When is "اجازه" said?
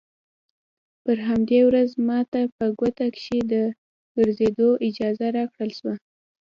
4.87-5.27